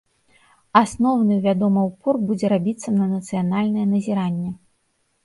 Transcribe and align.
Асноўны, 0.79 1.35
вядома, 1.43 1.83
упор 1.91 2.19
будзе 2.29 2.45
рабіцца 2.53 2.89
на 2.97 3.05
нацыянальнае 3.13 3.85
назіранне. 3.93 4.51